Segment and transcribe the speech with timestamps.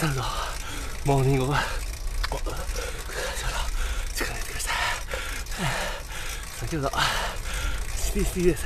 [0.00, 0.22] 朝の
[1.04, 1.58] モーニングは、
[2.30, 2.50] おちょっと
[4.14, 4.70] 力入れてきました。
[6.60, 6.88] 先ほど、
[7.96, 8.64] CTC です。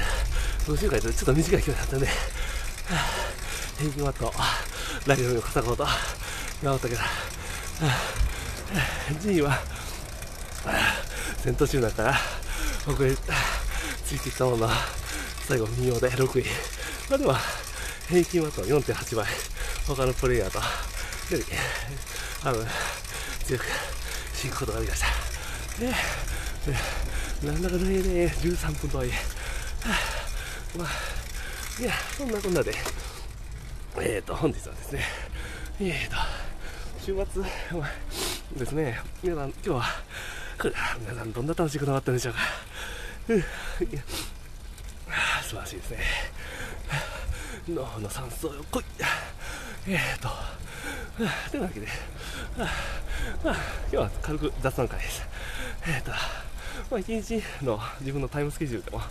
[0.67, 2.09] 5週間ちょっと短い距離だったんで、
[3.79, 4.31] 平均ワット、
[5.07, 5.85] ライオンを肩こうと、
[6.63, 7.01] 頑張ったけど、
[9.23, 9.59] G は、
[11.43, 12.15] 先頭集団から
[12.85, 14.69] 僕へついてきたもの
[15.49, 16.45] 最後2秒で6位。
[17.09, 17.35] まあでも、
[18.11, 19.25] 平均ワット4.8倍。
[19.87, 20.61] 他のプレイヤーと、
[21.31, 21.45] より、
[22.45, 22.65] あの、
[23.45, 23.65] 強く
[24.35, 25.07] 進くことができました。
[25.81, 29.13] で、でなんだかね、ね、13分とはいえ、
[30.79, 30.89] まあ、
[31.81, 32.75] いや、そんなこんなで、
[33.99, 35.03] えーと、本日はですね、
[35.81, 36.17] えーと、
[37.01, 37.43] 週末、
[37.79, 37.91] まあ、
[38.59, 39.85] ですね、皆さん、今日は、
[41.01, 42.41] 皆さん、どんな楽しいことがあったんでしょうか。
[43.29, 43.41] うん、い
[43.95, 44.03] や
[45.43, 45.99] 素晴らしいですね。
[47.69, 48.85] 脳の酸素よこい。
[49.87, 50.29] えーと、
[51.51, 51.87] というわけで、
[52.57, 52.69] まあ、
[53.45, 53.55] 今
[53.91, 55.23] 日は軽く雑談会です。
[55.87, 59.03] えーと、まあ、一日の自分のタイムスケジュールでも、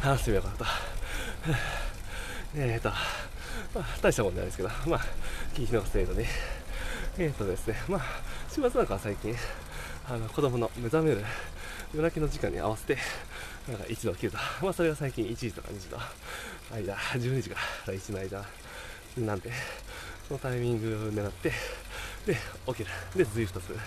[0.00, 0.64] 話してみようかなと。
[2.56, 2.90] えーと、
[3.74, 5.00] まあ、大したもんじゃないですけど、まあ、
[5.54, 6.26] 聞きの程度で、
[7.18, 8.00] えーとですね、まあ、
[8.48, 9.34] 週末なんかは最近、
[10.08, 11.24] あの子供の目覚める
[11.94, 12.96] 夜泣きの時間に合わせて、
[13.68, 14.38] なんか一度起きると。
[14.62, 15.98] まあ、それが最近1時とか2時の
[16.76, 18.44] 間、12時から1時の間
[19.18, 19.50] なんで、
[20.30, 21.52] のタイミングを狙って、
[22.26, 22.36] で、
[22.66, 22.90] 起きる。
[23.16, 23.78] で、ズイフトする。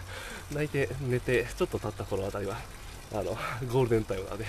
[0.51, 2.57] 泣いて、寝て、ちょっと経った頃あたりは、
[3.13, 3.37] あの、
[3.71, 4.45] ゴールデンタイムなので、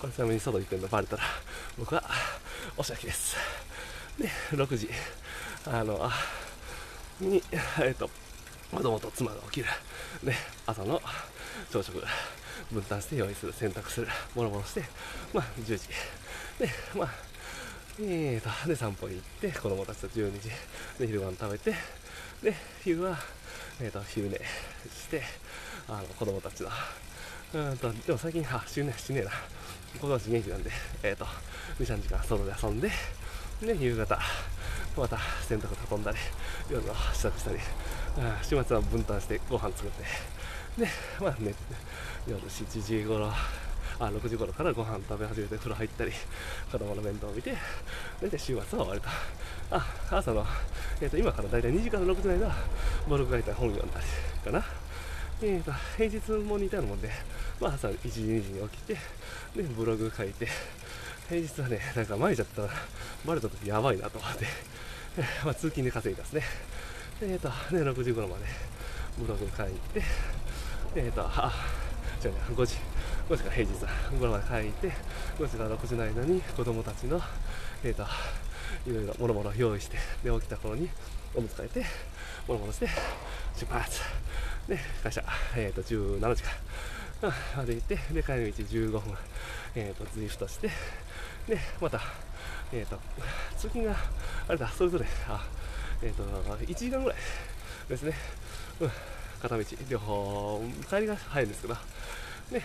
[0.00, 1.22] これちなみに外行ってるのバレたら、
[1.78, 2.02] 僕は、
[2.76, 3.36] おしゃきです。
[4.18, 4.88] で、6時、
[5.66, 6.10] あの、
[7.20, 7.42] に、
[7.80, 8.10] えっ、と、
[8.70, 9.66] 子供と妻が起きる。
[10.24, 10.34] で、
[10.66, 11.00] 朝の
[11.70, 12.02] 朝食、
[12.70, 14.84] 分担して用意する、洗濯する、もろもろして、
[15.32, 15.88] まあ、10時。
[16.58, 17.27] で、まあ、
[18.00, 20.50] えーと、で、散歩に行って、子供たちと12時、
[21.00, 21.74] で、昼ご飯食べて、
[22.40, 23.18] で、昼は、
[23.80, 25.20] えーと、昼寝して、
[25.88, 26.70] あの、子供たちの、
[27.54, 29.30] うんと、でも最近、あ、死ね、死ねえな。
[30.00, 30.70] 子供たち元気なんで、
[31.02, 31.24] えーと、
[31.80, 32.88] 2、3時間外で遊んで、
[33.62, 34.16] で、夕方、
[34.96, 35.18] また
[35.48, 36.18] 洗濯運んだり、
[36.70, 37.58] 夜の支度したり、
[38.44, 40.04] 週末は分担してご飯作って、
[40.82, 40.88] で、
[41.20, 41.52] まあね、
[42.28, 43.32] 夜7時頃、
[44.00, 46.12] あ6時頃からご飯食べ始めて風呂入ったり、
[46.70, 47.54] 子供の面倒を見て、
[48.22, 49.08] 大体週末は終わりと。
[49.70, 50.46] あ、朝の、
[51.00, 52.54] えー、と今から大体2時から6時の間、
[53.08, 54.06] ブログ書いた本読んだり
[54.44, 54.64] かな。
[55.40, 57.10] えーと、平日も似たようなもんで、
[57.60, 58.94] まあ、朝1時、2時に起きて、
[59.56, 60.48] で、ブログ書いて、
[61.28, 62.70] 平日はね、なんか前じゃったら、
[63.24, 64.46] バレた時やばいなと思って、
[65.18, 66.42] えまあ、通勤で稼いだですね。
[67.20, 68.44] えっ、ー、と、ね、6時頃まで
[69.18, 70.02] ブログ書いて、
[70.94, 71.52] えっ、ー、と、あ、
[72.20, 72.74] じゃあね、5時、
[73.28, 74.92] 5時から平日は頃まで書いて、
[75.38, 77.20] 5時から6時の間に子供たちの、
[77.84, 78.02] えっ、ー、と、
[78.90, 80.88] いろいろもろもろ用意して、で、起きた頃に
[81.36, 81.80] おむつ替えて、
[82.48, 82.88] もろもろして、
[83.56, 84.00] 出発。
[84.66, 85.22] で、会社、
[85.56, 86.50] えっ、と、17時か
[87.22, 89.02] ら、まで行って、で、帰り道15分、
[89.76, 90.68] えっ、と、ズイフトして、
[91.46, 92.00] で、また、
[92.72, 92.98] えっ、と、
[93.56, 93.94] 通勤が、
[94.48, 95.46] あれだ、それぞれ、あ、
[96.02, 96.24] えっ、ー、と、
[96.64, 97.18] 1時間ぐらい
[97.88, 98.12] ですね。
[98.80, 98.90] うん、
[99.40, 102.62] 片道、両方、帰りが早いんですけど、ね、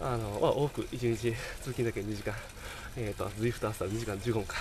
[0.00, 2.34] あの、まあ、多く1日通勤だけ2時間、
[2.96, 4.56] えっ、ー、と、ズイフト朝2時間15分か。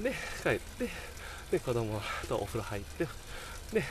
[0.00, 0.12] で、
[0.42, 0.88] 帰って、
[1.50, 3.06] で、子供とお風呂入って、
[3.72, 3.82] で、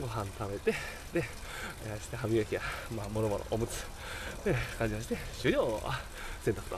[0.00, 0.72] ご飯食べて、
[1.12, 1.24] で、
[1.86, 2.60] えして歯磨きや、
[2.96, 3.86] まあ、もろもろおむつ、
[4.44, 5.82] で、感じがして、終了
[6.44, 6.76] 洗濯と。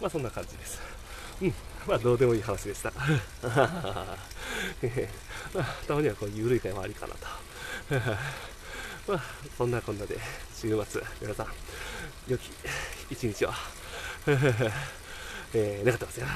[0.00, 0.80] まあ、そんな感じです。
[1.42, 1.54] うん、
[1.86, 2.92] まあ、どうでもいい話でした。
[5.54, 7.26] まあ、たまにはこう緩い会もありかなと。
[9.06, 9.20] まあ、
[9.56, 10.18] そんなこんなで、
[10.54, 11.46] 週末、皆さん、
[12.26, 12.50] 良き
[13.10, 13.52] 一日を、
[15.54, 16.26] えー、願ってますよ。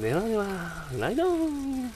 [0.00, 1.92] ではでは、ライドン。